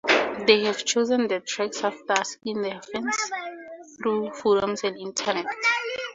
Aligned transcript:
They 0.47 0.63
have 0.63 0.83
chosen 0.83 1.27
the 1.27 1.41
tracks 1.41 1.83
after 1.83 2.13
asking 2.13 2.63
their 2.63 2.81
Fans 2.81 3.15
through 3.97 4.31
forums 4.31 4.83
and 4.83 4.97
internet. 4.97 5.45